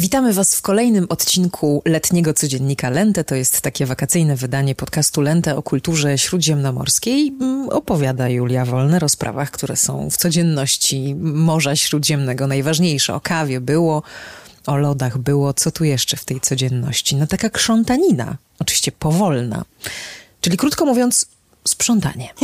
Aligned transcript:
Witamy 0.00 0.32
Was 0.32 0.54
w 0.54 0.62
kolejnym 0.62 1.06
odcinku 1.08 1.82
letniego 1.84 2.34
codziennika 2.34 2.90
Lente. 2.90 3.24
To 3.24 3.34
jest 3.34 3.60
takie 3.60 3.86
wakacyjne 3.86 4.36
wydanie 4.36 4.74
podcastu 4.74 5.20
Lente 5.20 5.56
o 5.56 5.62
kulturze 5.62 6.18
śródziemnomorskiej. 6.18 7.28
Mm, 7.40 7.68
opowiada 7.68 8.28
Julia 8.28 8.64
Wolner 8.64 9.04
o 9.04 9.08
sprawach, 9.08 9.50
które 9.50 9.76
są 9.76 10.10
w 10.10 10.16
codzienności 10.16 11.14
Morza 11.20 11.76
Śródziemnego 11.76 12.46
najważniejsze. 12.46 13.14
O 13.14 13.20
kawie 13.20 13.60
było, 13.60 14.02
o 14.66 14.76
lodach 14.76 15.18
było. 15.18 15.54
Co 15.54 15.70
tu 15.70 15.84
jeszcze 15.84 16.16
w 16.16 16.24
tej 16.24 16.40
codzienności? 16.40 17.16
No 17.16 17.26
taka 17.26 17.50
krzątanina, 17.50 18.36
oczywiście 18.58 18.92
powolna. 18.92 19.64
Czyli 20.40 20.56
krótko 20.56 20.84
mówiąc, 20.84 21.26
sprzątanie. 21.68 22.28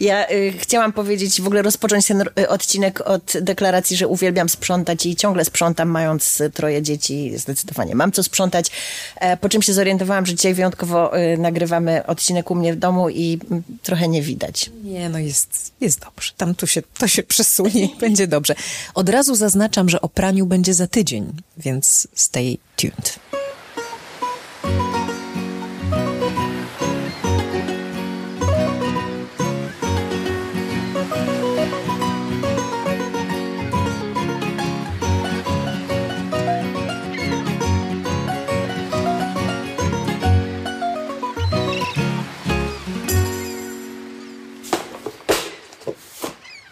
Ja 0.00 0.30
y, 0.30 0.52
chciałam 0.58 0.92
powiedzieć, 0.92 1.40
w 1.40 1.46
ogóle 1.46 1.62
rozpocząć 1.62 2.06
ten 2.06 2.20
y, 2.20 2.48
odcinek 2.48 3.00
od 3.00 3.32
deklaracji, 3.40 3.96
że 3.96 4.08
uwielbiam 4.08 4.48
sprzątać 4.48 5.06
i 5.06 5.16
ciągle 5.16 5.44
sprzątam, 5.44 5.88
mając 5.88 6.42
troje 6.54 6.82
dzieci. 6.82 7.32
Zdecydowanie 7.38 7.94
mam 7.94 8.12
co 8.12 8.22
sprzątać. 8.22 8.70
E, 9.16 9.36
po 9.36 9.48
czym 9.48 9.62
się 9.62 9.72
zorientowałam, 9.72 10.26
że 10.26 10.34
dzisiaj 10.34 10.54
wyjątkowo 10.54 11.18
y, 11.18 11.38
nagrywamy 11.38 12.06
odcinek 12.06 12.50
u 12.50 12.54
mnie 12.54 12.72
w 12.72 12.76
domu 12.76 13.10
i 13.10 13.38
mm, 13.50 13.62
trochę 13.82 14.08
nie 14.08 14.22
widać. 14.22 14.70
Nie, 14.84 15.08
no 15.08 15.18
jest, 15.18 15.72
jest 15.80 16.00
dobrze. 16.00 16.32
Tam 16.36 16.54
tu 16.54 16.66
się, 16.66 16.82
to 16.98 17.08
się 17.08 17.22
przesunie 17.22 17.84
i 17.84 17.96
będzie 18.00 18.26
dobrze. 18.26 18.54
Od 18.94 19.08
razu 19.08 19.34
zaznaczam, 19.34 19.88
że 19.88 20.00
o 20.00 20.08
praniu 20.08 20.46
będzie 20.46 20.74
za 20.74 20.86
tydzień, 20.86 21.32
więc 21.56 22.08
stay 22.14 22.58
tuned. 22.76 23.29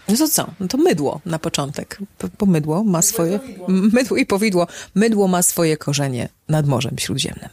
No 0.08 0.16
to 0.16 0.28
co? 0.28 0.50
No 0.60 0.68
to 0.68 0.78
mydło 0.78 1.20
na 1.26 1.38
początek. 1.38 1.98
Bo 2.38 2.46
mydło 2.46 2.84
ma 2.84 3.02
swoje... 3.02 3.40
Mydło 3.68 4.16
i 4.16 4.26
powidło. 4.26 4.66
Mydło 4.94 5.28
ma 5.28 5.42
swoje 5.42 5.76
korzenie 5.76 6.28
nad 6.48 6.66
Morzem 6.66 6.98
Śródziemnym. 6.98 7.48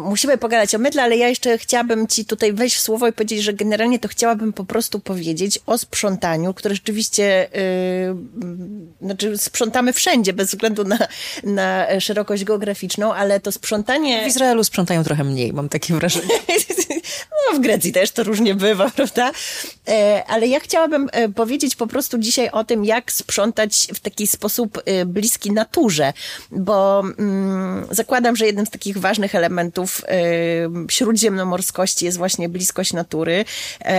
Musimy 0.00 0.38
pogadać 0.38 0.74
o 0.74 0.78
mydle, 0.78 1.02
ale 1.02 1.16
ja 1.16 1.28
jeszcze 1.28 1.58
chciałabym 1.58 2.06
ci 2.06 2.24
tutaj 2.24 2.52
wejść 2.52 2.76
w 2.76 2.80
słowo 2.80 3.08
i 3.08 3.12
powiedzieć, 3.12 3.42
że 3.42 3.52
generalnie 3.52 3.98
to 3.98 4.08
chciałabym 4.08 4.52
po 4.52 4.64
prostu 4.64 5.00
powiedzieć 5.00 5.58
o 5.66 5.78
sprzątaniu, 5.78 6.54
które 6.54 6.74
rzeczywiście, 6.74 7.48
yy, 9.00 9.06
znaczy 9.06 9.38
sprzątamy 9.38 9.92
wszędzie, 9.92 10.32
bez 10.32 10.48
względu 10.48 10.84
na, 10.84 10.98
na 11.44 11.86
szerokość 12.00 12.44
geograficzną, 12.44 13.14
ale 13.14 13.40
to 13.40 13.52
sprzątanie... 13.52 14.24
W 14.24 14.28
Izraelu 14.28 14.64
sprzątają 14.64 15.04
trochę 15.04 15.24
mniej, 15.24 15.52
mam 15.52 15.68
takie 15.68 15.94
wrażenie. 15.94 16.34
no 17.52 17.58
w 17.58 17.60
Grecji 17.60 17.92
też 17.92 18.10
to 18.10 18.22
różnie 18.24 18.54
bywa, 18.54 18.90
prawda? 18.90 19.32
E, 19.88 20.24
ale 20.26 20.46
ja 20.46 20.60
chciałabym 20.60 21.08
e, 21.12 21.28
powiedzieć 21.28 21.76
po 21.76 21.86
prostu 21.86 22.18
dzisiaj 22.18 22.50
o 22.50 22.64
tym, 22.64 22.84
jak 22.84 23.12
sprzątać 23.12 23.88
w 23.94 24.00
taki 24.00 24.26
sposób 24.26 24.82
e, 24.84 25.06
bliski 25.06 25.52
naturze, 25.52 26.12
bo 26.50 27.02
mm, 27.18 27.86
zakładam, 27.90 28.36
że 28.36 28.46
jednym 28.46 28.66
z 28.66 28.70
takich 28.70 28.98
ważnych 28.98 29.34
elementów 29.34 30.02
śródziemnomorskości 30.90 32.04
jest 32.04 32.18
właśnie 32.18 32.48
bliskość 32.48 32.92
natury. 32.92 33.44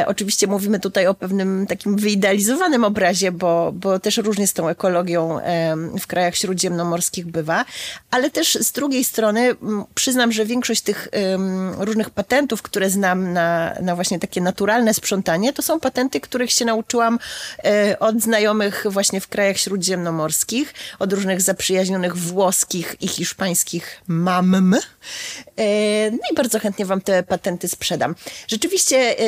Oczywiście 0.08 0.48
mówimy 0.48 0.80
tutaj 0.80 1.08
o 1.08 1.14
pewnym 1.14 1.68
takim 1.68 1.96
wyidealizowanym 1.96 2.84
obrazie, 2.84 3.32
bo, 3.32 3.72
bo 3.76 4.00
też 4.00 4.18
różnie 4.18 4.48
z 4.48 4.54
tą 4.54 4.68
ekologią 4.68 5.40
w 6.00 6.08
krajach 6.08 6.36
śródziemnomorskich 6.36 7.26
bywa, 7.26 7.66
ale 8.12 8.32
też 8.32 8.58
z 8.62 8.72
drugiej 8.72 9.04
strony 9.04 9.56
przyznam, 9.96 10.32
że 10.32 10.46
większość 10.46 10.82
tych 10.82 11.08
różnych 11.78 12.10
patentów, 12.10 12.62
które 12.62 12.90
znam 12.90 13.34
na, 13.34 13.76
na 13.82 13.96
właśnie 13.96 14.20
takie 14.20 14.42
naturalne 14.42 14.94
sprzątanie, 14.94 15.54
to 15.54 15.62
są 15.62 15.73
patenty, 15.80 16.20
których 16.20 16.52
się 16.52 16.66
nauczyłam 16.66 17.20
e, 17.66 18.00
od 18.00 18.22
znajomych 18.22 18.86
właśnie 18.90 19.22
w 19.22 19.28
krajach 19.28 19.58
śródziemnomorskich, 19.58 20.74
od 21.00 21.14
różnych 21.14 21.42
zaprzyjaźnionych 21.42 22.18
włoskich 22.18 22.96
i 23.02 23.08
hiszpańskich 23.08 24.02
mam, 24.08 24.76
E, 25.58 26.12
no 26.12 26.18
i 26.32 26.36
bardzo 26.36 26.60
chętnie 26.60 26.86
Wam 26.86 27.02
te 27.02 27.24
patenty 27.24 27.68
sprzedam. 27.68 28.16
Rzeczywiście 28.48 28.98
e, 28.98 29.26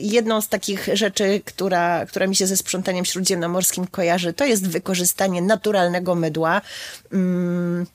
jedną 0.00 0.40
z 0.40 0.48
takich 0.48 0.88
rzeczy, 0.92 1.40
która, 1.44 2.06
która 2.06 2.26
mi 2.26 2.36
się 2.36 2.46
ze 2.46 2.56
sprzątaniem 2.56 3.04
śródziemnomorskim 3.04 3.86
kojarzy, 3.86 4.32
to 4.32 4.44
jest 4.44 4.68
wykorzystanie 4.68 5.42
naturalnego 5.42 6.14
mydła. 6.14 6.60
Mm, 7.12 7.86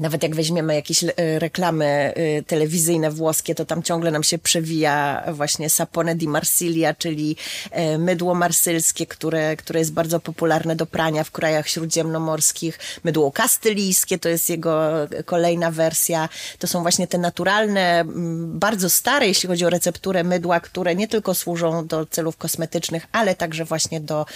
nawet 0.00 0.22
jak 0.22 0.34
weźmiemy 0.34 0.74
jakieś 0.74 1.04
e, 1.04 1.38
reklamy 1.38 1.86
e, 1.86 2.42
telewizyjne 2.42 3.10
włoskie, 3.10 3.54
to 3.54 3.64
tam 3.64 3.82
ciągle 3.82 4.10
nam 4.10 4.24
się 4.24 4.38
przewija 4.38 5.24
właśnie 5.32 5.70
sapone 5.70 6.14
di 6.14 6.28
Marsiglia, 6.28 6.94
czyli 6.94 7.36
e, 7.70 7.98
mydło 7.98 8.34
marsylskie, 8.34 9.06
które, 9.06 9.56
które 9.56 9.80
jest 9.80 9.92
bardzo 9.92 10.20
popularne 10.20 10.76
do 10.76 10.86
prania 10.86 11.24
w 11.24 11.30
krajach 11.30 11.68
śródziemnomorskich. 11.68 12.78
Mydło 13.04 13.32
kastylijskie 13.32 14.18
to 14.18 14.28
jest 14.28 14.50
jego 14.50 14.90
kolejna 15.24 15.70
wersja. 15.70 16.28
To 16.58 16.66
są 16.66 16.82
właśnie 16.82 17.06
te 17.06 17.18
naturalne, 17.18 18.04
bardzo 18.44 18.90
stare, 18.90 19.26
jeśli 19.26 19.48
chodzi 19.48 19.64
o 19.64 19.70
recepturę 19.70 20.24
mydła, 20.24 20.60
które 20.60 20.94
nie 20.94 21.08
tylko 21.08 21.34
służą 21.34 21.86
do 21.86 22.06
celów 22.06 22.36
kosmetycznych, 22.36 23.06
ale 23.12 23.34
także 23.34 23.64
właśnie 23.64 24.00
do, 24.00 24.26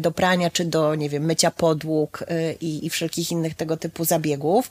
do 0.00 0.10
prania, 0.12 0.50
czy 0.50 0.64
do, 0.64 0.94
nie 0.94 1.08
wiem, 1.08 1.22
mycia 1.22 1.50
podłóg 1.50 2.24
i, 2.60 2.86
i 2.86 2.90
wszelkich 2.90 3.30
innych 3.30 3.54
tego 3.54 3.76
typu 3.76 4.04
zabiegów. 4.04 4.70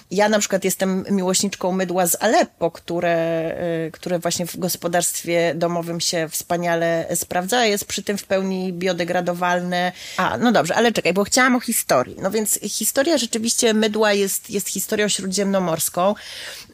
Ja 0.11 0.29
na 0.29 0.39
przykład 0.39 0.63
jestem 0.63 1.05
miłośniczką 1.09 1.71
mydła 1.71 2.07
z 2.07 2.17
Aleppo, 2.19 2.71
które, 2.71 3.51
y, 3.87 3.91
które 3.91 4.19
właśnie 4.19 4.45
w 4.45 4.57
gospodarstwie 4.57 5.53
domowym 5.55 5.99
się 5.99 6.29
wspaniale 6.29 7.07
sprawdza. 7.15 7.65
Jest 7.65 7.85
przy 7.85 8.03
tym 8.03 8.17
w 8.17 8.23
pełni 8.23 8.73
biodegradowalne. 8.73 9.91
A, 10.17 10.37
no 10.37 10.51
dobrze, 10.51 10.75
ale 10.75 10.91
czekaj, 10.91 11.13
bo 11.13 11.23
chciałam 11.23 11.55
o 11.55 11.59
historii. 11.59 12.15
No 12.21 12.31
więc 12.31 12.59
historia 12.63 13.17
rzeczywiście 13.17 13.73
mydła 13.73 14.13
jest, 14.13 14.49
jest 14.49 14.69
historią 14.69 15.07
śródziemnomorską. 15.07 16.15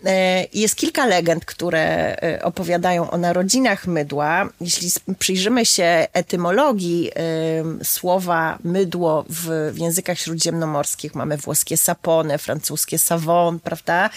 E, 0.05 0.45
jest 0.53 0.75
kilka 0.75 1.05
legend, 1.05 1.45
które 1.45 2.15
e, 2.21 2.43
opowiadają 2.43 3.11
o 3.11 3.17
narodzinach 3.17 3.87
mydła. 3.87 4.49
Jeśli 4.61 4.91
przyjrzymy 5.19 5.65
się 5.65 6.07
etymologii 6.13 7.11
e, 7.15 7.83
słowa 7.83 8.57
mydło 8.63 9.25
w, 9.29 9.71
w 9.73 9.77
językach 9.77 10.19
śródziemnomorskich, 10.19 11.15
mamy 11.15 11.37
włoskie 11.37 11.77
sapone, 11.77 12.37
francuskie 12.37 12.99
savon, 12.99 13.26
prawda? 13.63 14.09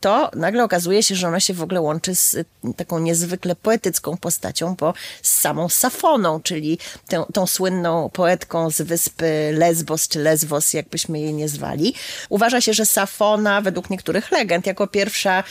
To 0.00 0.30
nagle 0.36 0.64
okazuje 0.64 1.02
się, 1.02 1.14
że 1.14 1.28
ono 1.28 1.40
się 1.40 1.54
w 1.54 1.62
ogóle 1.62 1.80
łączy 1.80 2.14
z 2.14 2.36
taką 2.76 2.98
niezwykle 2.98 3.56
poetycką 3.56 4.16
postacią, 4.16 4.74
bo 4.74 4.94
z 5.22 5.40
samą 5.40 5.68
Safoną, 5.68 6.40
czyli 6.42 6.78
tą, 7.08 7.24
tą 7.24 7.46
słynną 7.46 8.10
poetką 8.12 8.70
z 8.70 8.80
wyspy 8.82 9.50
Lesbos, 9.54 10.08
czy 10.08 10.18
Lesbos, 10.18 10.74
jakbyśmy 10.74 11.20
jej 11.20 11.34
nie 11.34 11.48
zwali. 11.48 11.94
Uważa 12.28 12.60
się, 12.60 12.72
że 12.72 12.86
Safona, 12.86 13.60
według 13.60 13.90
niektórych 13.90 14.30
legend, 14.30 14.66
jako 14.66 14.86
pierwsza 14.86 15.44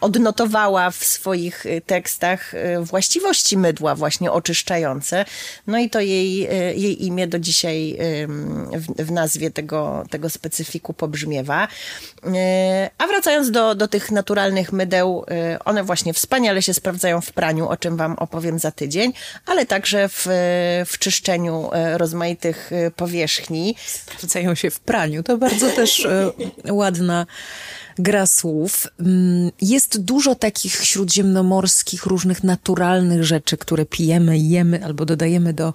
odnotowała 0.00 0.90
w 0.90 1.04
swoich 1.04 1.66
y, 1.66 1.82
tekstach 1.86 2.54
y, 2.54 2.58
właściwości 2.80 3.58
mydła 3.58 3.94
właśnie 3.94 4.32
oczyszczające. 4.32 5.24
No 5.66 5.78
i 5.78 5.90
to 5.90 6.00
jej, 6.00 6.48
y, 6.70 6.74
jej 6.76 7.06
imię 7.06 7.26
do 7.26 7.38
dzisiaj 7.38 7.98
w, 8.72 9.04
w 9.04 9.10
nazwie 9.10 9.50
tego, 9.50 10.04
tego 10.10 10.30
specyfiku 10.30 10.92
pobrzmiewa. 10.92 11.68
A 12.98 13.06
wracając 13.06 13.50
do, 13.50 13.74
do 13.74 13.88
tych 13.88 14.10
naturalnych 14.10 14.72
mydeł, 14.72 15.24
one 15.64 15.84
właśnie 15.84 16.14
wspaniale 16.14 16.62
się 16.62 16.74
sprawdzają 16.74 17.20
w 17.20 17.32
praniu, 17.32 17.68
o 17.68 17.76
czym 17.76 17.96
wam 17.96 18.12
opowiem 18.12 18.58
za 18.58 18.70
tydzień, 18.70 19.12
ale 19.46 19.66
także 19.66 20.08
w, 20.08 20.26
w 20.86 20.98
czyszczeniu 20.98 21.70
rozmaitych 21.94 22.70
powierzchni. 22.96 23.76
Sprawdzają 23.86 24.54
się 24.54 24.70
w 24.70 24.80
praniu. 24.80 25.22
To 25.22 25.38
bardzo 25.38 25.70
też 25.70 26.08
ładna 26.70 27.26
gra 28.02 28.26
słów. 28.26 28.86
Mm, 29.00 29.50
jest 29.60 30.00
dużo 30.00 30.34
takich 30.34 30.74
śródziemnomorskich, 30.74 32.06
różnych 32.06 32.44
naturalnych 32.44 33.24
rzeczy, 33.24 33.56
które 33.56 33.86
pijemy, 33.86 34.38
jemy 34.38 34.84
albo 34.84 35.06
dodajemy 35.06 35.52
do, 35.52 35.74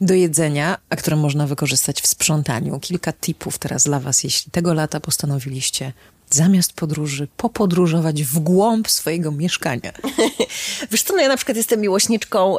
do 0.00 0.14
jedzenia, 0.14 0.78
a 0.90 0.96
które 0.96 1.16
można 1.16 1.46
wykorzystać 1.46 2.00
w 2.00 2.06
sprzątaniu. 2.06 2.80
Kilka 2.80 3.12
tipów 3.12 3.58
teraz 3.58 3.84
dla 3.84 4.00
Was, 4.00 4.24
jeśli 4.24 4.50
tego 4.50 4.74
lata 4.74 5.00
postanowiliście 5.00 5.92
zamiast 6.34 6.72
podróży 6.72 7.28
popodróżować 7.36 8.22
w 8.22 8.38
głąb 8.38 8.90
swojego 8.90 9.32
mieszkania. 9.32 9.92
Wiesz 10.90 11.02
co, 11.02 11.14
no 11.14 11.22
ja 11.22 11.28
na 11.28 11.36
przykład 11.36 11.56
jestem 11.56 11.80
miłośniczką 11.80 12.56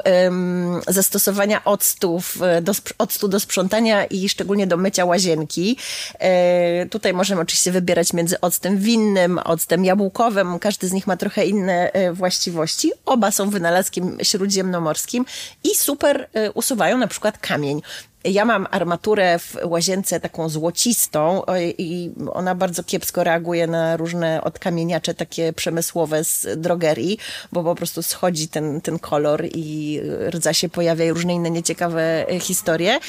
zastosowania 0.88 1.64
octów, 1.64 2.42
e, 2.42 2.62
do, 2.62 2.74
octu 2.98 3.28
do 3.28 3.40
sprzątania 3.40 4.06
i 4.06 4.30
szczególnie 4.30 4.68
do 4.68 4.78
mycia 4.78 5.06
łazienki. 5.06 5.78
E, 6.20 6.86
tutaj 6.86 7.14
możemy 7.14 7.42
oczywiście 7.42 7.72
wybierać 7.72 8.14
między 8.14 8.42
octem 8.42 8.78
winnym, 8.78 9.38
octem 9.38 9.86
jabłkowym. 9.86 10.60
Każdy 10.60 10.88
z 10.88 10.92
nich 10.92 11.08
ma 11.08 11.18
trochę 11.18 11.46
inne 11.46 11.92
e, 11.92 12.14
właściwości. 12.14 12.92
Oba 13.06 13.32
są 13.32 13.50
wynalazkiem 13.50 14.18
śródziemnomorskim 14.24 15.26
i 15.64 15.76
super 15.76 16.30
usuwają 16.54 16.98
na 16.98 17.08
przykład 17.08 17.38
kamień. 17.38 17.82
Ja 18.24 18.46
mam 18.46 18.68
armaturę 18.72 19.40
w 19.40 19.58
łazience 19.64 20.20
taką 20.20 20.50
złocistą 20.50 21.42
i 21.78 22.12
ona 22.34 22.56
bardzo 22.56 22.84
kiepsko 22.84 23.24
reaguje 23.24 23.68
na 23.68 23.98
różne 23.98 24.44
odkamieniacze 24.44 25.14
takie 25.14 25.54
przemysłowe 25.54 26.24
z 26.24 26.48
drogerii, 26.62 27.18
bo 27.52 27.64
po 27.64 27.76
prostu 27.76 28.04
schodzi 28.04 28.48
ten, 28.48 28.82
ten 28.82 29.00
kolor 29.00 29.46
i 29.56 30.02
rdza 30.30 30.54
się 30.54 30.70
pojawia 30.70 31.06
i 31.06 31.10
różne 31.10 31.34
inne 31.34 31.52
nieciekawe 31.52 32.26
historie. 32.40 33.00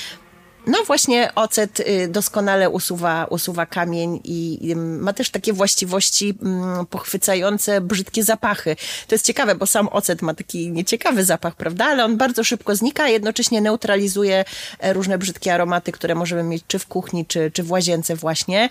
No 0.67 0.85
właśnie 0.87 1.35
ocet 1.35 1.81
y, 1.81 2.09
doskonale 2.09 2.71
usuwa, 2.71 3.25
usuwa 3.25 3.67
kamień 3.67 4.21
i 4.25 4.75
ma 4.77 5.13
też 5.13 5.31
takie 5.31 5.53
właściwości 5.53 6.35
mm, 6.43 6.87
pochwycające 6.87 7.81
brzydkie 7.81 8.25
zapachy. 8.25 8.77
To 9.09 9.15
jest 9.15 9.27
ciekawe, 9.27 9.55
bo 9.55 9.67
sam 9.67 9.89
ocet 9.89 10.23
ma 10.23 10.35
taki 10.35 10.71
nieciekawy 10.71 11.25
zapach, 11.25 11.55
prawda? 11.55 11.85
Ale 11.85 12.05
on 12.05 12.17
bardzo 12.17 12.45
szybko 12.45 12.77
znika, 12.77 13.05
a 13.05 13.09
jednocześnie 13.09 13.61
neutralizuje 13.61 14.45
e, 14.79 14.93
różne 14.93 15.19
brzydkie 15.19 15.55
aromaty, 15.55 15.93
które 15.93 16.15
możemy 16.15 16.43
mieć 16.43 16.65
czy 16.69 16.79
w 16.79 16.87
kuchni, 16.87 17.27
czy, 17.27 17.51
czy 17.51 17.63
w 17.63 17.73
łazience 17.73 18.17
właśnie. 18.17 18.69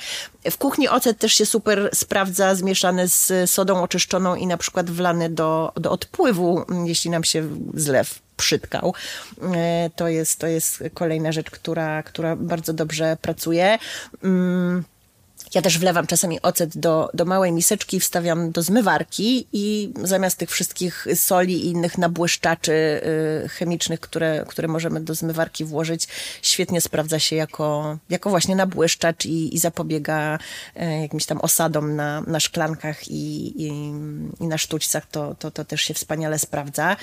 W 0.51 0.57
kuchni 0.57 0.89
ocet 0.89 1.17
też 1.17 1.33
się 1.33 1.45
super 1.45 1.89
sprawdza, 1.93 2.55
zmieszany 2.55 3.07
z 3.07 3.49
sodą 3.49 3.83
oczyszczoną 3.83 4.35
i 4.35 4.47
na 4.47 4.57
przykład 4.57 4.89
wlany 4.89 5.29
do, 5.29 5.71
do 5.75 5.91
odpływu, 5.91 6.65
mm, 6.69 6.87
jeśli 6.87 7.09
nam 7.09 7.23
się 7.23 7.47
zlew 7.73 8.23
przytkał. 8.43 8.93
E, 9.55 9.89
to 9.95 10.07
jest, 10.07 10.39
to 10.39 10.47
jest 10.47 10.83
kolejna 10.93 11.31
rzecz, 11.31 11.51
która, 11.51 12.03
która 12.03 12.35
bardzo 12.35 12.73
dobrze 12.73 13.17
pracuje. 13.21 13.77
Mm, 14.23 14.83
ja 15.55 15.61
też 15.61 15.79
wlewam 15.79 16.07
czasami 16.07 16.41
ocet 16.41 16.77
do, 16.77 17.09
do 17.13 17.25
małej 17.25 17.51
miseczki, 17.51 17.99
wstawiam 17.99 18.51
do 18.51 18.61
zmywarki 18.61 19.47
i 19.53 19.93
zamiast 20.03 20.37
tych 20.37 20.49
wszystkich 20.49 21.07
soli 21.15 21.65
i 21.65 21.69
innych 21.69 21.97
nabłyszczaczy 21.97 22.71
y, 23.45 23.49
chemicznych, 23.49 23.99
które, 23.99 24.45
które 24.47 24.67
możemy 24.67 25.01
do 25.01 25.15
zmywarki 25.15 25.65
włożyć, 25.65 26.07
świetnie 26.41 26.81
sprawdza 26.81 27.19
się 27.19 27.35
jako, 27.35 27.97
jako 28.09 28.29
właśnie 28.29 28.55
nabłyszczacz 28.55 29.25
i, 29.25 29.55
i 29.55 29.59
zapobiega 29.59 30.39
y, 30.81 31.01
jakimś 31.01 31.25
tam 31.25 31.41
osadom 31.41 31.95
na, 31.95 32.21
na 32.21 32.39
szklankach 32.39 33.07
i, 33.07 33.53
i, 33.63 33.67
i 34.39 34.47
na 34.47 34.57
sztućcach. 34.57 35.05
To, 35.05 35.35
to, 35.39 35.51
to 35.51 35.65
też 35.65 35.81
się 35.81 35.93
wspaniale 35.93 36.39
sprawdza. 36.39 36.95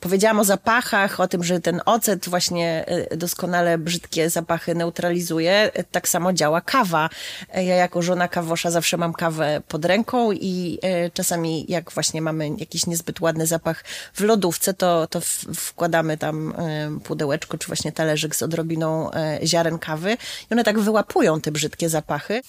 Powiedziałam 0.00 0.40
o 0.40 0.44
zapachach, 0.44 1.20
o 1.20 1.28
tym, 1.28 1.44
że 1.44 1.60
ten 1.60 1.80
ocet 1.86 2.28
właśnie 2.28 2.84
y, 3.12 3.16
doskonale 3.16 3.78
brzydkie 3.78 4.30
zapachy 4.30 4.74
neutralizuje. 4.74 5.70
Tak 5.90 6.08
samo 6.08 6.32
działa 6.32 6.60
kawa. 6.60 7.10
Ja 7.54 7.74
jako 7.74 8.02
żona 8.02 8.28
kawosza 8.28 8.70
zawsze 8.70 8.96
mam 8.96 9.12
kawę 9.12 9.60
pod 9.68 9.84
ręką 9.84 10.32
i 10.32 10.78
e, 10.82 11.10
czasami 11.10 11.66
jak 11.68 11.92
właśnie 11.92 12.22
mamy 12.22 12.48
jakiś 12.58 12.86
niezbyt 12.86 13.20
ładny 13.20 13.46
zapach 13.46 13.84
w 14.14 14.20
lodówce, 14.20 14.74
to, 14.74 15.06
to 15.06 15.20
wkładamy 15.54 16.18
tam 16.18 16.54
e, 16.58 17.00
pudełeczko 17.04 17.58
czy 17.58 17.66
właśnie 17.66 17.92
talerzyk 17.92 18.36
z 18.36 18.42
odrobiną 18.42 19.10
ziaren 19.44 19.78
kawy 19.78 20.16
i 20.50 20.54
one 20.54 20.64
tak 20.64 20.78
wyłapują 20.78 21.40
te 21.40 21.52
brzydkie 21.52 21.88
zapachy. 21.88 22.42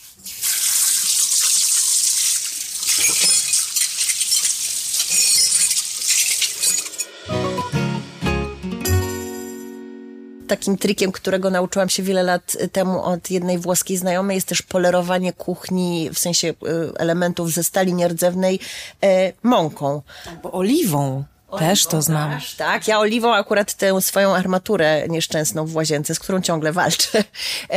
Takim 10.48 10.78
trikiem, 10.78 11.12
którego 11.12 11.50
nauczyłam 11.50 11.90
się 11.90 12.04
wiele 12.04 12.24
lat 12.24 12.58
temu 12.72 13.04
od 13.04 13.32
jednej 13.32 13.58
włoskiej 13.58 13.98
znajomej, 13.98 14.36
jest 14.36 14.48
też 14.48 14.62
polerowanie 14.62 15.34
kuchni, 15.34 16.10
w 16.14 16.20
sensie 16.20 16.48
y, 16.48 16.54
elementów 16.98 17.52
ze 17.52 17.64
stali 17.64 17.94
nierdzewnej, 17.94 18.60
e, 19.04 19.34
mąką. 19.44 20.02
Albo 20.28 20.52
oliwą. 20.52 21.24
Też 21.60 21.86
to 21.86 22.02
znam. 22.02 22.40
Tak, 22.58 22.88
ja 22.88 23.00
oliwą 23.00 23.34
akurat 23.34 23.74
tę 23.74 24.02
swoją 24.02 24.36
armaturę 24.36 25.08
nieszczęsną 25.08 25.66
w 25.66 25.76
łazience, 25.76 26.16
z 26.16 26.20
którą 26.20 26.42
ciągle 26.42 26.72
walczę, 26.72 27.20
e, 27.70 27.74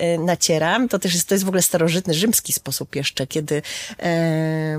e, 0.00 0.18
nacieram. 0.18 0.88
To 0.88 0.98
też 0.98 1.14
jest, 1.14 1.28
to 1.28 1.34
jest 1.34 1.44
w 1.44 1.48
ogóle 1.48 1.62
starożytny, 1.62 2.14
rzymski 2.14 2.52
sposób 2.52 2.96
jeszcze, 2.96 3.26
kiedy 3.26 3.62
e, 4.02 4.78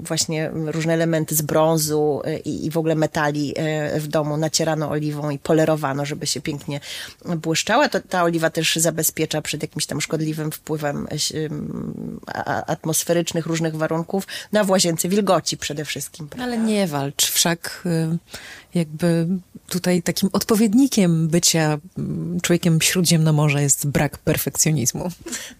właśnie 0.00 0.50
różne 0.54 0.94
elementy 0.94 1.34
z 1.34 1.42
brązu 1.42 2.22
e, 2.24 2.38
i, 2.38 2.66
i 2.66 2.70
w 2.70 2.78
ogóle 2.78 2.94
metali 2.94 3.54
e, 3.56 4.00
w 4.00 4.06
domu 4.06 4.36
nacierano 4.36 4.90
oliwą 4.90 5.30
i 5.30 5.38
polerowano, 5.38 6.04
żeby 6.04 6.26
się 6.26 6.40
pięknie 6.40 6.80
błyszczała. 7.24 7.88
To, 7.88 8.00
ta 8.00 8.22
oliwa 8.22 8.50
też 8.50 8.76
zabezpiecza 8.76 9.42
przed 9.42 9.62
jakimś 9.62 9.86
tam 9.86 10.00
szkodliwym 10.00 10.52
wpływem 10.52 11.08
atmosferycznych 12.66 13.46
różnych 13.46 13.76
warunków 13.76 14.26
na 14.52 14.64
w 14.64 14.70
łazience 14.70 15.08
wilgoci 15.08 15.56
przede 15.56 15.84
wszystkim. 15.84 16.28
Prawda? 16.28 16.44
Ale 16.44 16.58
nie 16.58 16.86
walcz 16.86 17.35
wszak 17.36 17.82
y, 17.86 18.18
jakby 18.74 19.26
tutaj 19.68 20.02
takim 20.02 20.28
odpowiednikiem 20.32 21.28
bycia 21.28 21.78
człowiekiem 22.42 22.80
śródziemnomorza 22.80 23.60
jest 23.60 23.86
brak 23.86 24.18
perfekcjonizmu. 24.18 25.10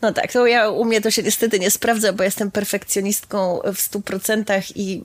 No 0.02 0.12
tak, 0.12 0.32
to 0.32 0.46
ja 0.46 0.70
u 0.70 0.84
mnie 0.84 1.00
to 1.00 1.10
się 1.10 1.22
niestety 1.22 1.58
nie 1.58 1.70
sprawdza, 1.70 2.12
bo 2.12 2.24
jestem 2.24 2.50
perfekcjonistką 2.50 3.60
w 3.74 3.80
stu 3.80 4.00
procentach 4.00 4.76
i 4.76 4.98
yy, 4.98 5.04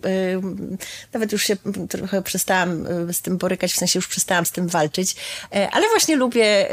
nawet 1.14 1.32
już 1.32 1.44
się 1.44 1.58
trochę 1.90 2.22
przestałam 2.22 2.86
y, 3.10 3.14
z 3.14 3.22
tym 3.22 3.38
borykać, 3.38 3.74
w 3.74 3.78
sensie 3.78 3.98
już 3.98 4.08
przestałam 4.08 4.46
z 4.46 4.52
tym 4.52 4.68
walczyć, 4.68 5.16
yy, 5.54 5.70
ale 5.70 5.90
właśnie 5.90 6.16
lubię, 6.16 6.68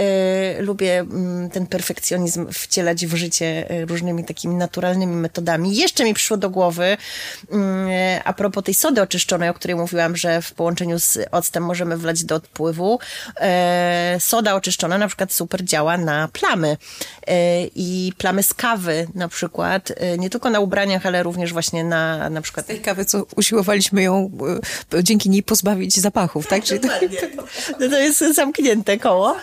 lubię 0.60 0.98
mm, 0.98 1.50
ten 1.50 1.66
perfekcjonizm 1.66 2.52
wcielać 2.52 3.06
w 3.06 3.14
życie 3.14 3.70
y, 3.70 3.86
różnymi 3.86 4.24
takimi 4.24 4.54
naturalnymi 4.54 5.16
metodami. 5.16 5.76
Jeszcze 5.76 6.04
mi 6.04 6.14
przyszło 6.14 6.36
do 6.36 6.50
głowy 6.50 6.96
mm, 7.50 7.88
a 8.24 8.32
propos 8.32 8.64
tej 8.64 8.74
sody 8.74 9.02
oczyszczonej, 9.02 9.48
o 9.48 9.54
której 9.54 9.76
mówiłam, 9.76 9.87
że 10.14 10.42
w 10.42 10.52
połączeniu 10.52 10.98
z 10.98 11.18
octem 11.30 11.64
możemy 11.64 11.96
wlać 11.96 12.24
do 12.24 12.34
odpływu. 12.34 12.98
E, 13.40 14.16
soda 14.20 14.54
oczyszczona 14.54 14.98
na 14.98 15.06
przykład 15.06 15.32
super 15.32 15.64
działa 15.64 15.98
na 15.98 16.28
plamy 16.28 16.76
e, 17.26 17.64
i 17.64 18.12
plamy 18.18 18.42
z 18.42 18.54
kawy 18.54 19.06
na 19.14 19.28
przykład, 19.28 19.92
e, 19.96 20.18
nie 20.18 20.30
tylko 20.30 20.50
na 20.50 20.60
ubraniach, 20.60 21.06
ale 21.06 21.22
również 21.22 21.52
właśnie 21.52 21.84
na 21.84 22.30
na 22.30 22.40
przykład... 22.40 22.66
Z 22.66 22.68
tej 22.68 22.80
kawy, 22.80 23.04
co 23.04 23.26
usiłowaliśmy 23.36 24.02
ją 24.02 24.30
dzięki 25.02 25.30
niej 25.30 25.42
pozbawić 25.42 26.00
zapachów, 26.00 26.46
tak? 26.46 26.64
Czyli 26.64 26.80
to... 26.80 26.88
No 27.80 27.88
to 27.88 27.98
jest 27.98 28.24
zamknięte 28.34 28.98
koło. 28.98 29.36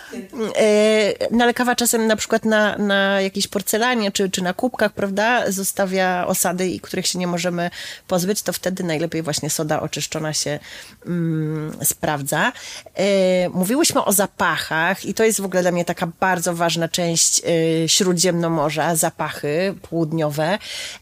No 1.32 1.44
ale 1.44 1.54
kawa 1.54 1.76
czasem 1.76 2.08
na 2.08 2.16
przykład 2.16 2.46
na, 2.46 2.78
na 2.78 3.22
jakiejś 3.22 3.48
porcelanie 3.48 4.12
czy, 4.12 4.30
czy 4.30 4.44
na 4.44 4.54
kubkach, 4.54 4.94
prawda, 4.94 5.52
zostawia 5.52 6.28
osady, 6.28 6.80
których 6.82 7.08
się 7.08 7.20
nie 7.20 7.28
możemy 7.28 7.70
pozbyć, 8.08 8.42
to 8.42 8.54
wtedy 8.54 8.84
najlepiej 8.84 9.22
właśnie 9.22 9.50
soda 9.50 9.82
oczyszczona 9.82 10.34
się 10.36 10.60
mm, 11.06 11.78
sprawdza. 11.84 12.52
E, 12.96 13.50
mówiłyśmy 13.50 14.06
o 14.06 14.14
zapachach 14.14 15.06
i 15.06 15.14
to 15.14 15.24
jest 15.24 15.42
w 15.42 15.46
ogóle 15.46 15.62
dla 15.62 15.72
mnie 15.72 15.86
taka 15.86 16.08
bardzo 16.20 16.56
ważna 16.56 16.90
część 16.90 17.42
e, 17.46 17.90
Śródziemnomorza, 17.90 18.96
zapachy 18.96 19.76
południowe. 19.90 20.58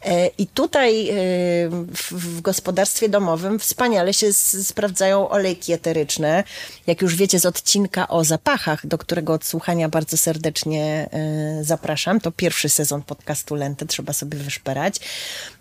E, 0.05 0.27
I 0.27 0.47
tutaj 0.47 1.11
w, 1.93 2.11
w 2.11 2.41
gospodarstwie 2.41 3.09
domowym 3.09 3.59
wspaniale 3.59 4.13
się 4.13 4.33
sprawdzają 4.63 5.29
olejki 5.29 5.73
eteryczne. 5.73 6.43
Jak 6.87 7.01
już 7.01 7.15
wiecie 7.15 7.39
z 7.39 7.45
odcinka 7.45 8.07
o 8.07 8.23
zapachach, 8.23 8.87
do 8.87 8.97
którego 8.97 9.33
odsłuchania 9.33 9.89
bardzo 9.89 10.17
serdecznie 10.17 11.09
zapraszam. 11.61 12.19
To 12.19 12.31
pierwszy 12.31 12.69
sezon 12.69 13.01
podcastu 13.01 13.55
Lente, 13.55 13.85
trzeba 13.85 14.13
sobie 14.13 14.37
wyszperać. 14.37 14.99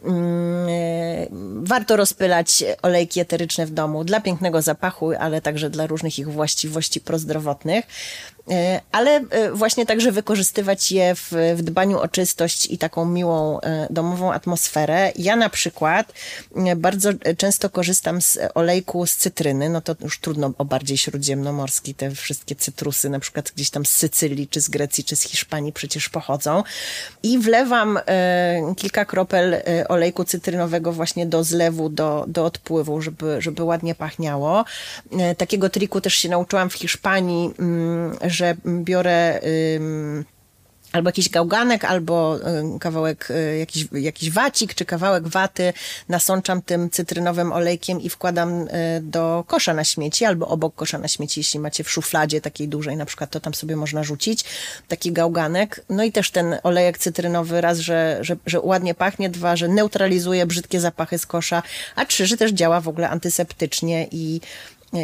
Mm, 0.04 1.64
warto 1.64 1.96
rozpylać 1.96 2.64
olejki 2.82 3.20
eteryczne 3.20 3.61
w 3.66 3.70
domu 3.70 4.04
dla 4.04 4.20
pięknego 4.20 4.62
zapachu, 4.62 5.12
ale 5.18 5.40
także 5.40 5.70
dla 5.70 5.86
różnych 5.86 6.18
ich 6.18 6.28
właściwości 6.28 7.00
prozdrowotnych. 7.00 7.86
E, 8.50 8.80
ale 8.92 9.10
e, 9.30 9.52
właśnie 9.52 9.86
także 9.86 10.12
wykorzystywać 10.12 10.92
je 10.92 11.14
w, 11.14 11.32
w, 11.56 11.62
dbaniu 11.62 11.98
o 11.98 12.08
czystość 12.08 12.66
i 12.66 12.78
taką 12.78 13.04
miłą 13.04 13.60
e, 13.60 13.86
domową 13.90 14.32
atmosferę. 14.32 15.12
Ja 15.16 15.36
na 15.36 15.48
przykład 15.48 16.12
bardzo 16.76 17.10
często 17.36 17.70
korzystam 17.70 18.22
z 18.22 18.38
olejku 18.54 19.06
z 19.06 19.16
cytryny, 19.16 19.68
no 19.68 19.80
to 19.80 19.96
już 20.00 20.20
trudno 20.20 20.52
o 20.58 20.64
bardziej 20.64 20.98
śródziemnomorski, 20.98 21.94
te 21.94 22.10
wszystkie 22.10 22.56
cytrusy 22.56 23.10
na 23.10 23.20
przykład 23.20 23.52
gdzieś 23.56 23.70
tam 23.70 23.86
z 23.86 23.90
Sycylii, 23.90 24.48
czy 24.48 24.60
z 24.60 24.68
Grecji, 24.68 25.04
czy 25.04 25.16
z 25.16 25.22
Hiszpanii 25.22 25.72
przecież 25.72 26.08
pochodzą 26.08 26.62
i 27.22 27.38
wlewam 27.38 27.98
kilka 28.76 29.04
kropel 29.04 29.56
olejku 29.88 30.24
cytrynowego 30.24 30.92
właśnie 30.92 31.26
do 31.26 31.44
zlewu, 31.44 31.88
do, 31.88 32.24
do 32.28 32.44
odpływu, 32.44 33.00
żeby, 33.00 33.36
żeby 33.42 33.51
ładnie 33.60 33.94
pachniało. 33.94 34.64
Takiego 35.38 35.70
triku 35.70 36.00
też 36.00 36.14
się 36.14 36.28
nauczyłam 36.28 36.70
w 36.70 36.74
Hiszpanii, 36.74 37.50
mm, 37.58 38.16
że 38.24 38.56
biorę 38.66 39.40
albo 40.92 41.08
jakiś 41.08 41.28
gałganek, 41.28 41.84
albo 41.84 42.38
kawałek, 42.80 43.30
y, 43.30 43.58
jakiś, 43.58 43.86
jakiś 43.92 44.30
wacik, 44.30 44.74
czy 44.74 44.84
kawałek 44.84 45.28
waty, 45.28 45.72
nasączam 46.08 46.62
tym 46.62 46.90
cytrynowym 46.90 47.52
olejkiem 47.52 48.00
i 48.00 48.08
wkładam 48.08 48.68
y, 48.68 48.68
do 49.02 49.44
kosza 49.46 49.74
na 49.74 49.84
śmieci, 49.84 50.24
albo 50.24 50.48
obok 50.48 50.74
kosza 50.74 50.98
na 50.98 51.08
śmieci, 51.08 51.40
jeśli 51.40 51.60
macie 51.60 51.84
w 51.84 51.90
szufladzie 51.90 52.40
takiej 52.40 52.68
dużej, 52.68 52.96
na 52.96 53.06
przykład, 53.06 53.30
to 53.30 53.40
tam 53.40 53.54
sobie 53.54 53.76
można 53.76 54.04
rzucić 54.04 54.44
taki 54.88 55.12
gałganek. 55.12 55.84
No 55.88 56.04
i 56.04 56.12
też 56.12 56.30
ten 56.30 56.56
olejek 56.62 56.98
cytrynowy, 56.98 57.60
raz, 57.60 57.78
że, 57.78 58.18
że, 58.20 58.36
że 58.46 58.60
ładnie 58.60 58.94
pachnie, 58.94 59.30
dwa, 59.30 59.56
że 59.56 59.68
neutralizuje 59.68 60.46
brzydkie 60.46 60.80
zapachy 60.80 61.18
z 61.18 61.26
kosza, 61.26 61.62
a 61.96 62.04
trzy, 62.04 62.26
że 62.26 62.36
też 62.36 62.52
działa 62.52 62.80
w 62.80 62.88
ogóle 62.88 63.08
antyseptycznie 63.08 64.08
i 64.10 64.40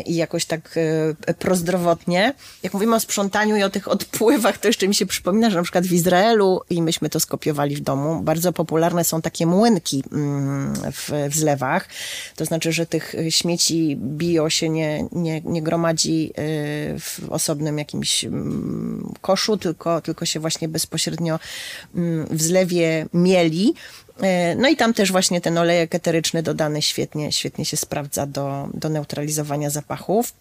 i 0.07 0.15
jakoś 0.15 0.45
tak 0.45 0.79
e, 1.27 1.35
prozdrowotnie. 1.35 2.35
Jak 2.63 2.75
mówimy 2.75 2.97
o 2.97 3.01
sprzątaniu 3.01 3.57
i 3.57 3.63
o 3.63 3.71
tych 3.71 3.89
odpływach, 3.89 4.59
to 4.59 4.69
jeszcze 4.69 4.89
mi 4.89 4.95
się 4.95 5.07
przypomina, 5.07 5.51
że 5.51 5.57
na 5.57 5.63
przykład 5.63 5.87
w 5.87 5.93
Izraelu, 5.93 6.61
i 6.71 6.83
myśmy 6.83 7.09
to 7.09 7.21
skopiowali 7.21 7.77
w 7.77 7.81
domu, 7.81 8.21
bardzo 8.23 8.53
popularne 8.53 9.05
są 9.05 9.23
takie 9.23 9.47
młynki 9.47 10.05
mm, 10.13 10.75
w, 10.93 11.11
w 11.31 11.37
zlewach. 11.37 11.89
To 12.37 12.45
znaczy, 12.45 12.73
że 12.73 12.87
tych 12.87 13.15
śmieci 13.31 13.97
bio 14.01 14.51
się 14.51 14.69
nie, 14.69 15.05
nie, 15.13 15.41
nie 15.41 15.63
gromadzi 15.63 16.31
e, 16.31 16.43
w 16.99 17.21
osobnym 17.31 17.79
jakimś 17.79 18.25
mm, 18.25 19.13
koszu, 19.21 19.57
tylko, 19.57 20.01
tylko 20.01 20.27
się 20.27 20.41
właśnie 20.41 20.69
bezpośrednio 20.69 21.39
mm, 21.95 22.27
w 22.31 22.43
zlewie 22.43 23.07
mieli. 23.15 23.75
E, 24.23 24.55
no 24.55 24.69
i 24.69 24.77
tam 24.77 24.95
też 24.95 25.13
właśnie 25.13 25.41
ten 25.41 25.59
olejek 25.59 25.95
eteryczny 25.95 26.43
dodany 26.43 26.83
świetnie, 26.83 27.33
świetnie 27.33 27.65
się 27.65 27.77
sprawdza 27.77 28.27
do, 28.27 28.69
do 28.75 28.89
neutralizowania 28.89 29.71
zapachów. 29.71 30.33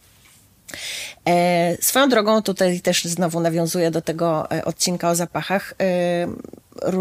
E, 1.28 1.78
swoją 1.82 2.10
drogą 2.10 2.42
tutaj 2.42 2.82
też 2.82 3.06
znowu 3.06 3.40
nawiązuję 3.40 3.92
do 3.92 4.02
tego 4.02 4.52
e, 4.52 4.66
odcinka 4.66 5.10
o 5.10 5.16
zapachach. 5.16 5.74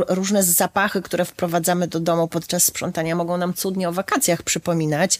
Różne 0.08 0.42
zapachy, 0.42 1.02
które 1.02 1.24
wprowadzamy 1.24 1.88
do 1.88 2.00
domu 2.00 2.28
podczas 2.28 2.64
sprzątania, 2.64 3.14
mogą 3.14 3.36
nam 3.36 3.54
cudnie 3.54 3.88
o 3.88 3.92
wakacjach 3.92 4.42
przypominać 4.42 5.18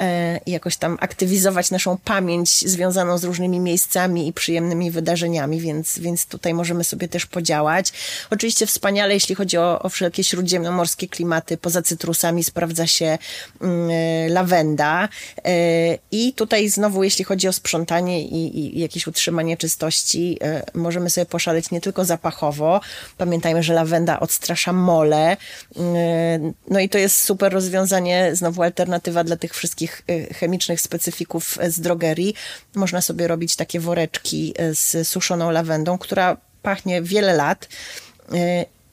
e, 0.00 0.40
i 0.46 0.50
jakoś 0.50 0.76
tam 0.76 0.98
aktywizować 1.00 1.70
naszą 1.70 1.98
pamięć 1.98 2.68
związaną 2.68 3.18
z 3.18 3.24
różnymi 3.24 3.60
miejscami 3.60 4.28
i 4.28 4.32
przyjemnymi 4.32 4.90
wydarzeniami, 4.90 5.60
więc, 5.60 5.98
więc 5.98 6.26
tutaj 6.26 6.54
możemy 6.54 6.84
sobie 6.84 7.08
też 7.08 7.26
podziałać. 7.26 7.92
Oczywiście 8.30 8.66
wspaniale, 8.66 9.14
jeśli 9.14 9.34
chodzi 9.34 9.58
o, 9.58 9.82
o 9.82 9.88
wszelkie 9.88 10.24
śródziemnomorskie 10.24 11.08
klimaty, 11.08 11.56
poza 11.56 11.82
cytrusami 11.82 12.44
sprawdza 12.44 12.86
się 12.86 13.18
mm, 13.60 13.90
e, 13.90 14.28
lawenda 14.28 15.08
e, 15.44 15.98
i 16.10 16.32
tutaj 16.32 16.68
znowu, 16.68 17.02
jeśli 17.04 17.24
chodzi 17.24 17.48
o 17.48 17.52
sprzątanie 17.52 18.22
i, 18.22 18.58
i 18.58 18.80
jakieś 18.80 19.06
utrzymanie 19.06 19.56
czystości, 19.56 20.38
możemy 20.74 21.10
sobie 21.10 21.26
poszaleć 21.26 21.70
nie 21.70 21.80
tylko 21.80 22.04
zapachowo. 22.04 22.80
Pamiętajmy, 23.18 23.62
że 23.62 23.74
lawenda 23.74 23.95
lawenda 23.96 24.20
odstrasza 24.20 24.72
mole. 24.72 25.36
Y, 25.76 25.78
no 26.70 26.80
i 26.80 26.88
to 26.88 26.98
jest 26.98 27.20
super 27.20 27.52
rozwiązanie, 27.52 28.30
znowu 28.36 28.62
alternatywa 28.62 29.24
dla 29.24 29.36
tych 29.36 29.54
wszystkich 29.54 30.02
y, 30.10 30.34
chemicznych 30.34 30.80
specyfików 30.80 31.58
z 31.68 31.80
drogerii. 31.80 32.34
Można 32.74 33.00
sobie 33.00 33.28
robić 33.28 33.56
takie 33.56 33.80
woreczki 33.80 34.54
y, 34.60 34.74
z 34.74 35.08
suszoną 35.08 35.50
lawendą, 35.50 35.98
która 35.98 36.36
pachnie 36.62 37.02
wiele 37.02 37.34
lat 37.34 37.68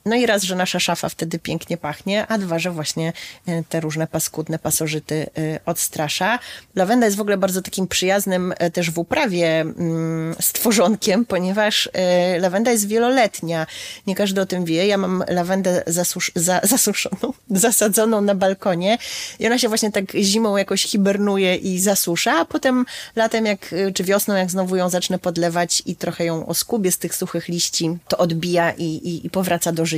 no 0.06 0.16
i 0.16 0.26
raz, 0.26 0.44
że 0.44 0.56
nasza 0.56 0.80
szafa 0.80 1.10
wtedy 1.10 1.40
pięknie 1.40 1.78
pachnie, 1.78 2.28
a 2.28 2.38
dwa, 2.38 2.60
że 2.60 2.72
właśnie 2.72 3.14
e, 3.48 3.64
te 3.64 3.80
różne 3.80 4.08
paskudne 4.08 4.60
pasożyty 4.60 5.26
e, 5.38 5.60
odstrasza. 5.66 6.40
Lawenda 6.76 7.06
jest 7.06 7.18
w 7.18 7.22
ogóle 7.22 7.38
bardzo 7.38 7.62
takim 7.62 7.88
przyjaznym 7.88 8.54
e, 8.58 8.72
też 8.72 8.92
w 8.92 8.98
uprawie 8.98 9.62
mm, 9.62 10.36
stworzonkiem, 10.42 11.26
ponieważ 11.26 11.90
lawenda 12.40 12.72
jest 12.72 12.88
wieloletnia. 12.88 13.68
Nie 14.08 14.16
każdy 14.16 14.42
o 14.42 14.46
tym 14.46 14.66
wie. 14.66 14.88
Ja 14.88 14.98
mam 14.98 15.24
lawendę 15.28 15.84
zasusz, 15.88 16.32
za, 16.36 16.62
zasuszoną, 16.64 17.34
zasadzoną 17.50 18.22
na 18.22 18.36
balkonie 18.36 18.98
i 19.40 19.48
ona 19.48 19.60
się 19.60 19.68
właśnie 19.68 19.92
tak 19.92 20.12
zimą 20.12 20.58
jakoś 20.58 20.84
hibernuje 20.84 21.56
i 21.56 21.80
zasusza, 21.80 22.34
a 22.40 22.46
potem 22.46 22.86
latem 23.16 23.46
jak, 23.46 23.76
czy 23.94 24.04
wiosną, 24.04 24.36
jak 24.36 24.52
znowu 24.52 24.76
ją 24.76 24.90
zacznę 24.90 25.20
podlewać 25.20 25.84
i 25.86 25.96
trochę 25.96 26.26
ją 26.26 26.46
oskubię 26.46 26.92
z 26.92 26.98
tych 26.98 27.16
suchych 27.16 27.48
liści, 27.48 27.98
to 28.08 28.18
odbija 28.18 28.72
i, 28.72 28.84
i, 28.84 29.26
i 29.28 29.30
powraca 29.30 29.72
do 29.72 29.86
życia. 29.86 29.93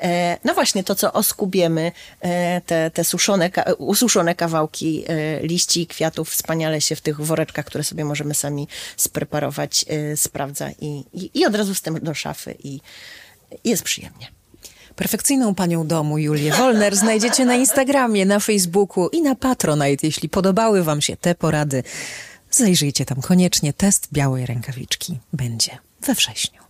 E, 0.00 0.38
no 0.44 0.54
właśnie 0.54 0.84
to, 0.84 0.94
co 0.94 1.12
oskubiemy, 1.12 1.92
e, 2.20 2.60
te, 2.60 2.90
te 2.90 3.04
suszone, 3.04 3.50
ususzone 3.78 4.34
kawałki 4.34 5.04
e, 5.06 5.46
liści 5.46 5.82
i 5.82 5.86
kwiatów 5.86 6.30
wspaniale 6.30 6.80
się 6.80 6.96
w 6.96 7.00
tych 7.00 7.20
woreczkach, 7.20 7.64
które 7.64 7.84
sobie 7.84 8.04
możemy 8.04 8.34
sami 8.34 8.68
spreparować, 8.96 9.84
sprawdza 10.16 10.70
i, 10.80 11.04
i, 11.12 11.30
i 11.40 11.46
od 11.46 11.54
razu 11.54 11.74
wstęp 11.74 11.98
do 11.98 12.14
szafy 12.14 12.54
i 12.64 12.80
jest 13.64 13.82
przyjemnie. 13.82 14.28
Perfekcyjną 14.96 15.54
panią 15.54 15.86
domu 15.86 16.18
Julię 16.18 16.52
Wolner 16.52 16.96
znajdziecie 16.96 17.44
na 17.44 17.54
Instagramie, 17.54 18.26
na 18.26 18.40
Facebooku 18.40 19.08
i 19.08 19.22
na 19.22 19.34
Patronite. 19.34 20.06
Jeśli 20.06 20.28
podobały 20.28 20.82
wam 20.82 21.00
się 21.00 21.16
te 21.16 21.34
porady, 21.34 21.82
zajrzyjcie 22.50 23.04
tam 23.04 23.20
koniecznie. 23.20 23.72
Test 23.72 24.08
białej 24.12 24.46
rękawiczki 24.46 25.18
będzie 25.32 25.78
we 26.00 26.14
wrześniu. 26.14 26.61